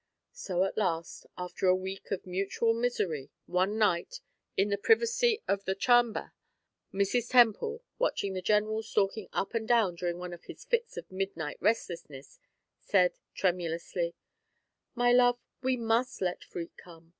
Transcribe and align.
So 0.33 0.63
at 0.63 0.79
last, 0.79 1.27
after 1.37 1.67
a 1.67 1.75
week 1.75 2.09
of 2.09 2.25
mutual 2.25 2.73
misery, 2.73 3.29
one 3.45 3.77
night, 3.77 4.19
in 4.57 4.69
the 4.69 4.77
privacy 4.79 5.43
of 5.47 5.65
the 5.65 5.75
"charmber," 5.75 6.31
Mrs. 6.91 7.29
Temple, 7.29 7.83
watching 7.99 8.33
the 8.33 8.41
general 8.41 8.81
stalking 8.81 9.27
up 9.31 9.53
and 9.53 9.67
down 9.67 9.93
during 9.93 10.17
one 10.17 10.33
of 10.33 10.45
his 10.45 10.65
fits 10.65 10.97
of 10.97 11.11
midnight 11.11 11.57
restlessness, 11.59 12.39
said, 12.79 13.19
tremulously: 13.35 14.15
"My 14.95 15.11
love, 15.11 15.37
we 15.61 15.77
must 15.77 16.19
let 16.19 16.43
Freke 16.45 16.77
come. 16.77 17.09